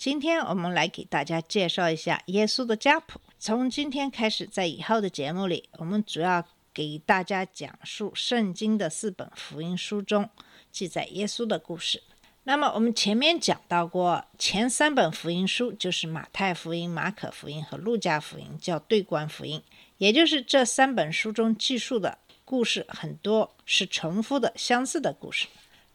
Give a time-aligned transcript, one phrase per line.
[0.00, 3.20] 今天我们来给大家介绍一下耶稣的家谱。
[3.38, 10.30] 从今天开始，在以后的节目里，我们主要给大家讲述圣经的四本福音书中
[10.72, 12.02] 记载耶稣的故事。
[12.44, 19.62] 那么我们前面讲到过，前三本福音书就是马太福音、马可福音和路加福音，叫对观福音，
[19.98, 25.46] 也就是这三本书中记述的故事很多是重复的、相似的故事。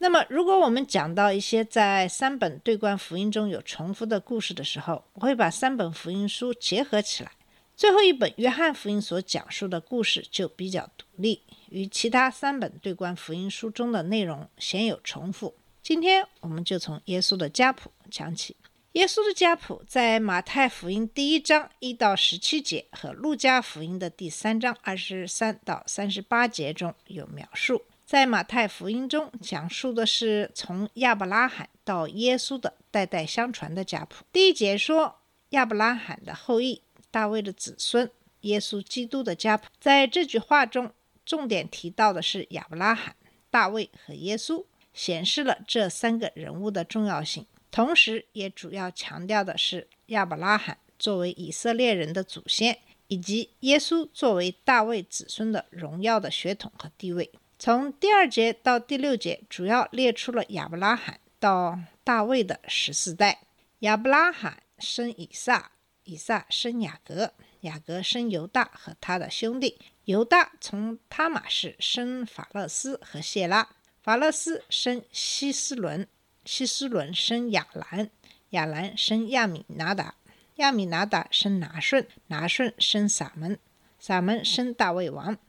[0.06, 7.32] 那么，如果我们讲到一些在三本对观福音中有重复的故事的时候，我会把三本福音书结合起来。
[7.76, 15.56] 最后一本约翰福音所讲述的故事就比较独立，与其他三本对观福音书中的内容鲜有重复。
[15.82, 18.56] 今天我们就从耶稣的家谱讲起。
[18.92, 27.82] 耶稣的家谱在马太福音第一章一到十七节和路加福音的第三章二十三到三十八节中有描述。
[28.06, 34.24] 在马太福音中讲述的是从亚伯拉罕到耶稣的代代相传的家谱。
[34.32, 39.70] 第一节说亚伯拉罕的后裔，大卫的子孙，耶稣基督的家谱。
[39.80, 40.92] 在这句话中，
[41.26, 43.16] 重点提到的是亚伯拉罕、
[43.50, 47.48] 大卫和耶稣，显示了这三个人物的重要性。
[47.72, 57.32] 同时，也主要强调的是亚伯拉罕作为以色列人的祖先，以及耶稣作为大卫子孙的荣耀的血统和地位。
[57.66, 63.40] 从第二节到第六节，主要列出了亚伯拉罕到大卫的十四代。
[63.80, 65.72] 亚伯拉罕生以撒，
[66.04, 69.80] 以撒生雅各，雅各生犹大和他的兄弟。
[70.04, 73.68] 犹大从他玛氏生法勒斯和谢拉，
[74.04, 76.08] 法勒斯生希斯伦，
[76.46, 78.12] 希斯伦生亚兰，
[78.52, 80.14] 亚兰生亚米拿达，
[80.58, 83.58] 亚米拿达生拿顺，拿顺生撒门，
[83.98, 85.40] 撒门生大卫王。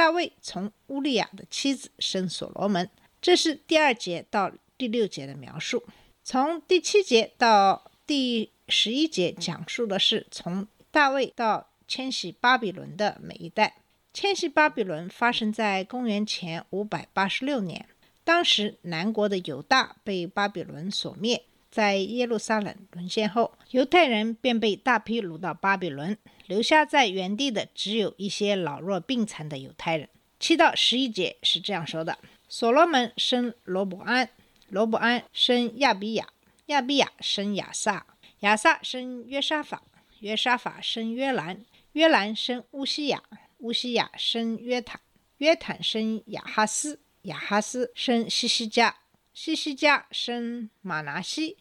[0.00, 2.88] 大卫从乌利亚的妻子生所罗门，
[3.20, 5.84] 这是第二节到第六节的描述。
[6.24, 13.76] 从第七节到第十一节讲述的是从大卫到迁徙巴比伦的每一代。
[14.14, 17.84] 迁徙巴比伦发生在公元前五百八十六年，
[18.24, 21.42] 当时南国的犹大被巴比伦所灭。
[21.70, 26.16] 在耶路撒冷沦陷后，犹太人便被大批掳到巴比伦，
[26.50, 30.08] 留下在原地的只有一些老弱病残的犹太人。
[30.40, 32.18] 七到十一节是这样说的：
[32.48, 34.28] 所罗门生罗伯安，
[34.68, 36.26] 罗伯安生亚比亚，
[36.66, 38.04] 亚比亚生亚撒，
[38.40, 39.84] 亚撒生约沙法，
[40.18, 43.22] 约沙法生约兰，约兰生乌西雅，
[43.58, 45.00] 乌西雅生约坦，
[45.38, 48.96] 约坦生亚哈斯，亚哈斯生西西家。
[49.32, 51.58] 西西家生马拿西，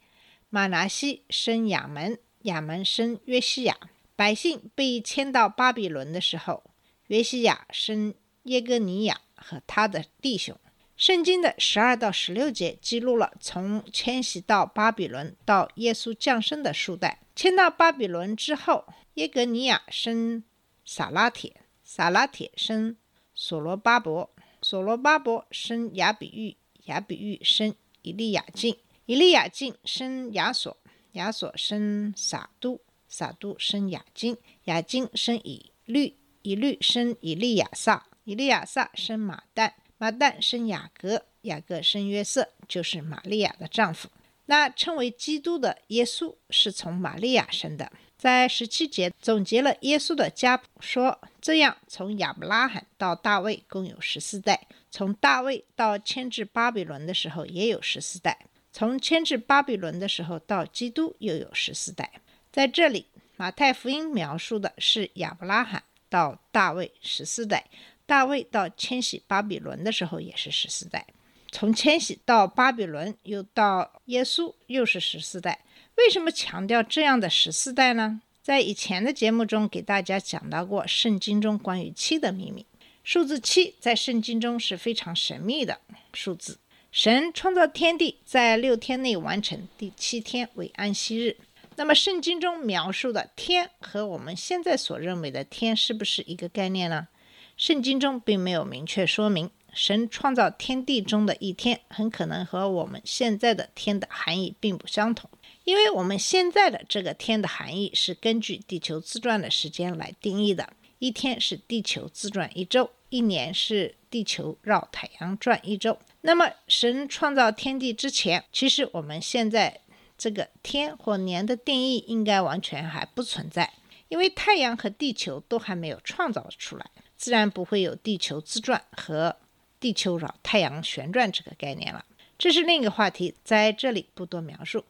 [0.50, 3.78] 马拿西生亚门，亚门生约西亚。
[4.20, 6.62] 百姓被迁到巴比伦的时候，
[7.08, 8.14] 约西亚生
[8.44, 10.60] 耶哥尼亚和他的弟兄。
[10.98, 17.22] 圣经的十二到十六节记录了从迁徙到巴比伦到耶稣降生的数代。
[17.34, 20.44] 迁到巴比伦之后，耶格尼亚生
[20.84, 22.98] 撒拉铁，撒拉铁生
[23.34, 24.30] 所罗巴伯，
[24.62, 26.58] 所罗巴伯生亚比玉。
[26.88, 28.76] 亚比玉生以利亚敬，
[29.06, 30.76] 以利亚敬生亚索，
[31.14, 44.08] 亚索生撒都，撒都生雅金，雅金生以律，以律生以利亚撒，以利亚撒生马旦，马旦生雅各，雅各生约瑟，就是玛利亚的丈夫。
[44.46, 47.92] 那称为基督的耶稣是从玛利亚生的。
[48.18, 54.68] 在十七节总结了耶稣的家谱，说这样从亚伯拉罕到大卫共有十四代。
[54.92, 62.12] 从大卫到迁至巴比伦的时候也有十四代，从迁至巴比伦的时候到基督又有十四代。
[62.52, 63.06] 在这里，
[63.38, 67.66] 马太福音描述的是亚伯拉罕到大卫十四代，
[68.06, 71.06] 大卫到迁徙巴比伦的时候也是十四代，
[71.52, 75.60] 从迁徙到巴比伦又到耶稣又是十四代。
[75.96, 78.22] 为什么强调这样的十四代呢？
[78.42, 82.66] 在以前的节目中给大家讲到过圣经中关于七的秘密。
[83.04, 85.80] 数字七在圣经中是非常神秘的
[86.14, 86.58] 数字。
[86.92, 91.38] 神创造天地，在六天内完成，第七天为安息日。
[91.80, 97.08] 那么，圣经中描述的天和我们现在所认为的天是不是一个概念呢？
[97.56, 99.50] 圣经中并没有明确说明。
[99.72, 105.30] 神创造天地中的一天，很可能和我们现在的天的含义并不相同，
[105.64, 110.74] 因为我们现在的这个天的含义是根据地球自转的时间来定义的。
[110.98, 115.98] 一天是地球自转一周，一年是地球绕太阳转一周。
[116.20, 119.80] 那么，神创造天地之前，其实我们现在
[120.20, 123.72] 这个天或年的定义应该完全还不存在，
[124.10, 126.86] 因为太阳和地球都还没有创造出来，
[127.16, 129.38] 自然不会有地球自转和
[129.80, 132.04] 地球绕太阳旋转这个概念了。
[132.38, 134.84] 这是另一个话题，在这里不多描述。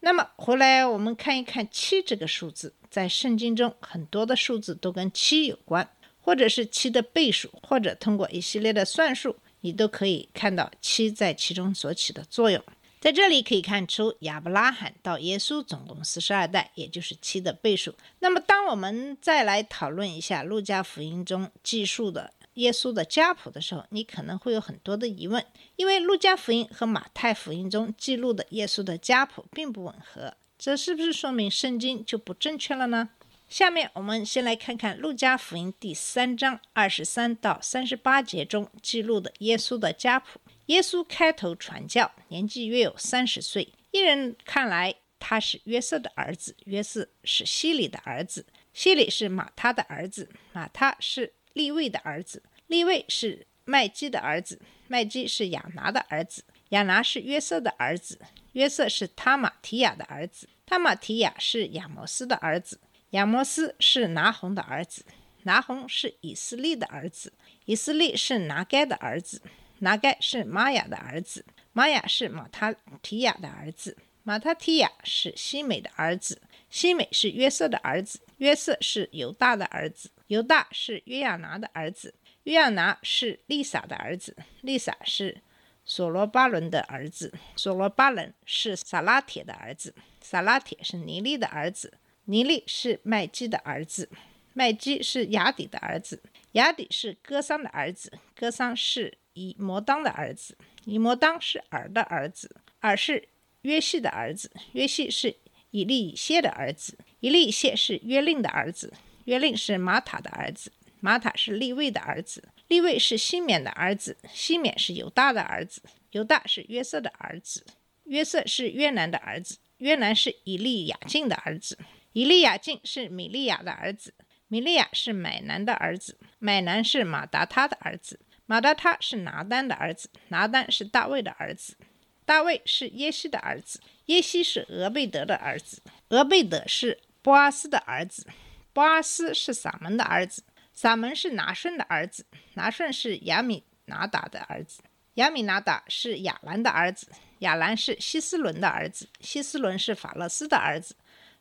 [0.00, 5.88] 那么，回来我们看一看七这个数字，在圣经中很多的数字都跟七有关，
[6.20, 9.36] 或者是七的倍数，或者通过一系列的算术。
[9.62, 12.62] 你都可以看到七在其中所起的作用。
[13.04, 17.94] 在这里可以看出，亚伯拉罕到耶稣总共四十二代，也就是七的倍数。
[18.20, 25.44] 那么，当我们再来讨论一下路加福音中记述的耶稣的家谱的时候，你可能会有很多的疑问，
[25.76, 33.10] 因为路加福音和马太福音中记录的耶稣的家谱并不吻合，这是不是说明圣经就不正确了呢？
[33.50, 40.40] 下面我们先来看看《路加福音》第三章二十三到三十八节中记录的耶稣的家谱。
[40.66, 43.72] 耶稣开头传教，年纪约有三十岁。
[43.90, 58.18] 一人看来他是约瑟的儿子，约瑟是希里的儿子，希里是马他的儿子，马他是利位的儿子，利位是麦基的儿子，麦基是亚拿的儿子，亚拿是约瑟的儿子，
[58.52, 62.80] 约瑟是他玛提亚的儿子，他玛提亚是亚摩斯的儿子。
[63.10, 65.04] 亚摩斯是拿红的儿子，
[65.44, 67.32] 拿红是以色列的儿子，
[67.66, 69.40] 以色列是拿该的儿子，
[69.80, 76.40] 拿该是玛雅的儿子，玛雅是马塔提亚的儿子，马塔提亚是西美的儿子，
[76.70, 85.42] 西美是约瑟的儿子，约瑟是犹大的儿子，犹大是约亚拿的儿子，约亚拿是利撒的儿子，利撒是
[85.84, 91.98] 索罗巴伦的儿子，索罗巴伦是撒拉铁的儿子，撒拉铁是尼利的儿子。
[92.26, 94.08] 尼利是麦基的儿子，
[94.54, 96.22] 麦基是雅底的儿子，
[96.52, 103.28] 雅底是哥桑的儿子，哥桑是以摩当的儿子，以摩当是尔的儿子，尔是
[103.62, 105.36] 约西的儿子，约西是
[105.70, 108.92] 以利以谢的儿子，以利以谢是约令的儿子，
[109.24, 115.82] 约令是玛塔的儿子，玛塔是利位的儿子，利位是西缅的儿子，西缅是犹大的儿子，
[116.12, 117.64] 犹大是约瑟的儿子，
[118.04, 121.78] 约瑟是约南的儿子，约南是以利亚敬的儿子。
[122.12, 124.14] 以利亚敬是米利亚的儿子，
[124.46, 131.76] 米利亚是买南的儿子，买南是马达他的儿子，马达他是拿丹的儿子，拿丹是大卫的儿子，
[132.24, 135.80] 大卫是耶西的儿子，耶西是俄贝德的儿子，
[136.10, 138.26] 俄贝德是波阿斯的儿子，
[138.72, 140.42] 波阿斯是撒门的儿子，
[140.72, 144.82] 撒门是拿顺的儿子，拿顺是亚米拿达的儿子，
[145.14, 147.08] 亚米拿达是亚兰的儿子，
[147.38, 150.94] 亚兰是希斯伦的儿子，希斯伦是法勒斯的儿子。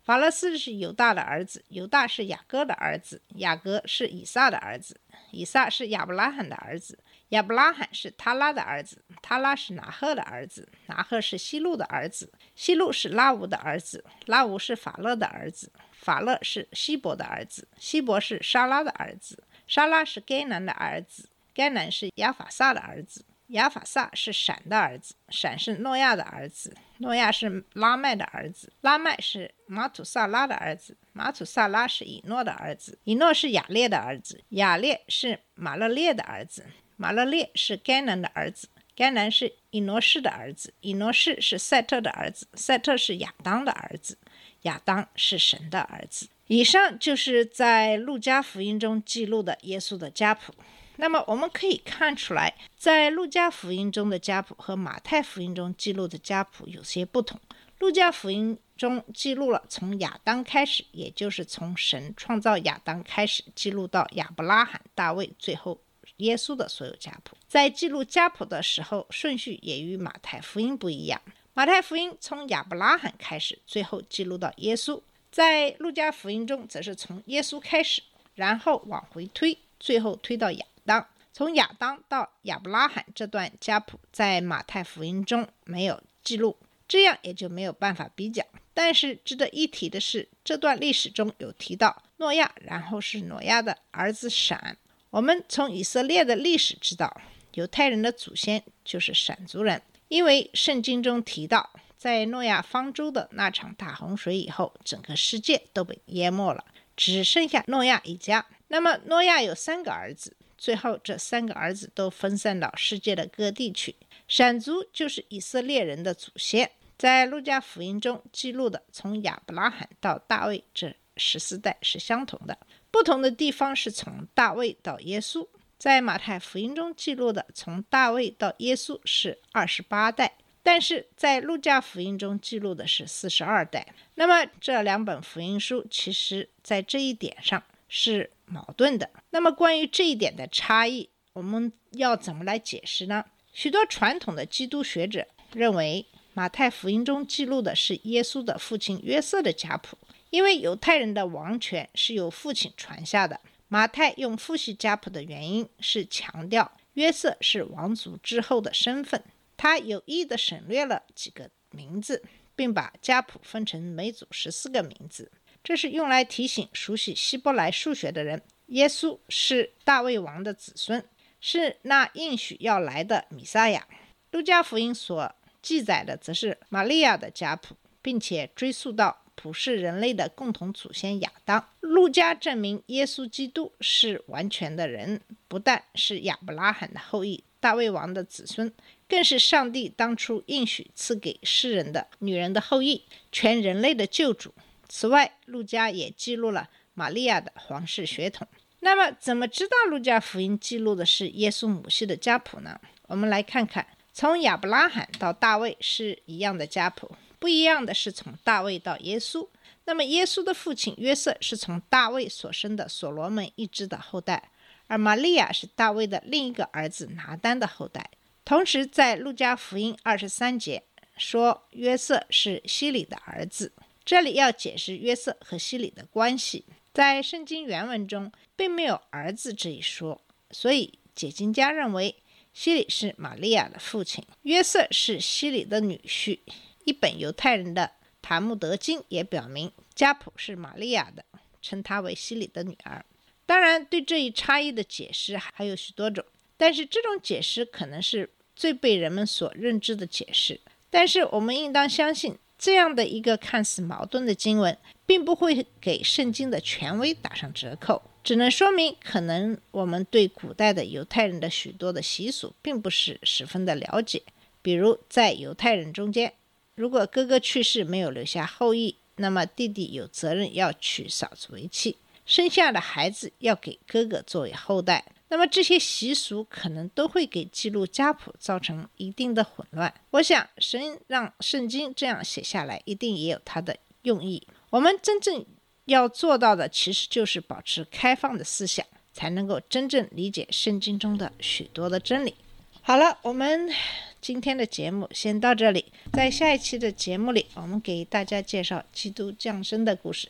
[0.04, 5.00] 法勒斯是犹大的儿子，犹大是雅各的儿子，雅各是以撒的儿子，
[5.32, 23.24] 以撒是亚伯拉罕的儿子，亚伯拉罕是他拉的儿子，他拉是拿赫的儿子，拿赫是西路的儿子，西路是拉吾的儿子，拉吾是法勒的儿子，法勒是希伯的儿子，希伯是沙拉的儿子，沙拉是该南的儿子，该南是亚法萨的儿子。
[23.54, 36.66] 亚法萨是闪的儿子，闪是诺亚的儿子，诺亚是拉麦的儿子，拉麦是马土萨拉的儿子，马土萨拉是以诺的儿子，以诺是雅列的儿子，雅列是马勒列的儿子，
[36.98, 44.18] 马勒列是该南的儿子，该南是以诺士的儿子，以诺士是赛特的儿子，赛特是亚当的儿子，
[44.64, 46.28] 亚当是神的儿子。
[46.48, 50.54] 以上就是在路加福音中记录的耶稣的家谱。
[50.98, 57.40] 那么我们可以看出来，在路加福音中的家谱和马太福音中记录的家谱有些不同。
[57.80, 65.78] 路加福音中记录了从亚当开始，也就是从神创造亚当开始，记录到亚伯拉罕、大卫，最后
[66.18, 67.36] 耶稣的所有家谱。
[67.48, 71.20] 在记录家谱的时候，顺序也与马太福音不一样。
[71.54, 78.02] 马太福音从亚伯拉罕开始，最后记录到耶稣；在路加福音中，则是从耶稣开始，
[78.36, 80.66] 然后往回推，最后推到亚。
[80.86, 88.44] 当从亚当到亚伯拉罕这段家谱在马太福音中没有记录，这样也就没有办法比较。
[88.76, 94.78] 但是值得一提的是，这段历史中有提到诺亚，然后是诺亚的儿子闪。
[95.10, 97.22] 我们从以色列的历史知道，
[97.54, 108.46] 犹太人的祖先就是闪族人，因为圣经中提到，在诺亚方舟的那场大洪水以后，整个世界都被淹没了，只剩下诺亚一家。
[108.70, 110.36] 那么诺亚有三个儿子。
[110.64, 113.94] 最后这三个儿子都分散到世界的各地去。
[114.30, 122.58] 闪族就是以色列人的祖先，在路加福音中记录的从亚伯拉罕到大卫这十四代是相同的，
[122.90, 125.46] 不同的地方是从大卫到耶稣。
[125.78, 133.94] 在马太福音中记录的从大卫到耶稣是二十八代，但是在路加福音中记录的是四十二代。
[134.16, 139.10] 那么这两本福音书其实在这一点上是矛盾的。
[139.32, 143.26] 那么关于这一点的差异，我们要怎么来解释呢？
[143.52, 149.98] 许多传统的基督学者认为，马太福音中记录的是耶稣的父亲约瑟的家谱，
[150.32, 153.40] 因为犹太人的王权是由父亲传下的。
[153.68, 159.24] 马太用父系家谱的原因是强调约瑟是王族之后的身份。
[159.56, 162.24] 他有意地省略了几个名字，
[162.56, 165.32] 并把家谱分成每组十四个名字，
[165.64, 171.04] 这是用来提醒熟悉希伯来数学的人，耶稣是大卫王的子孙，
[171.40, 173.88] 是那应许要来的弥撒亚。
[174.32, 179.22] 路加福音所记载的则是玛利亚的家谱，并且追溯到。
[179.36, 181.68] 普世人类的共同祖先亚当。
[181.80, 188.72] 路加证明耶稣基督是完全的人，不但是亚伯拉罕的后裔、大卫王的子孙，
[189.10, 194.54] 更是上帝当初应许赐给世人的女人的后裔，全人类的救主。
[194.96, 198.48] 此外，路加也记录了玛利亚的皇室血统。
[198.82, 202.80] 那么，怎么知道路加福音记录的是耶稣母系的家谱呢？
[203.08, 207.12] 我们来看看，从亚伯拉罕到大卫是一样的家谱。
[207.40, 209.50] 不一样的是，从大卫到耶稣，
[209.86, 214.52] 那么耶稣的父亲约瑟是从大卫所生的所罗门一支的后代，
[214.86, 218.12] 而玛利亚是大卫的另一个儿子拿单的后代。
[218.46, 220.84] 同时，在路加福音二十三节
[221.18, 223.74] 说约瑟是希里的儿子，
[224.06, 232.16] 这里要解释约瑟和希里的关系，在圣经原文中并没有儿子这一说，所以解经家认为
[232.54, 236.40] 希里是玛利亚的父亲，约瑟是希里的女婿。
[236.84, 237.84] 一本犹太人的
[238.22, 241.24] 《塔木德经》也表明家谱是玛利亚的，
[241.62, 243.06] 称她为希里的女儿。
[243.46, 246.24] 当然，对这一差异的解释还有许多种，
[246.58, 250.60] 但是这种解释可能是最被人们所认知的解释。
[250.90, 264.22] 但是我们应当相信，这样的一个看似矛盾的经文，并不会给圣经的权威打上折扣，只能说明可能我们对古代的犹太人的许多的习俗并不是十分的了解，
[264.62, 266.32] 比如在犹太人中间。
[266.76, 275.04] 如果哥哥去世没有留下后裔，那么弟弟有责任要娶嫂子为妻，生下的孩子要给哥哥作为后代。
[275.34, 279.92] 那么这些习俗可能都会给记录家谱造成一定的混乱。
[280.12, 284.46] 我想神让圣经这样写下来，一定也有他的用意。
[284.70, 285.44] 我们真正
[285.86, 292.36] 要做到的，其实就是保持开放的思想，才能够真正理解圣经中的许多的真理。
[292.84, 293.74] 好了，我们。
[294.22, 300.30] 今天的节目先到这里，在下一期的节目里，我们给大家介绍基督降生的故事。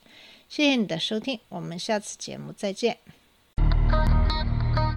[0.50, 2.98] 谢谢你的收听，我们下次节目再见。